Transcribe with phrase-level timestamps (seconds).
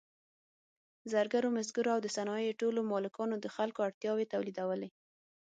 [1.13, 4.89] زرګرو، مسګرو او د صنایعو ټولو مالکانو د خلکو اړتیاوې تولیدولې.